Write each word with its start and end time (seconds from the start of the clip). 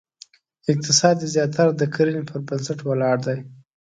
اقتصاد 0.71 1.17
یې 1.21 1.27
زیاتره 1.35 1.71
د 1.75 1.83
کرنې 1.93 2.21
پر 2.29 2.37
بنسټ 2.47 2.79
ولاړ 2.83 3.17
دی. 3.27 3.39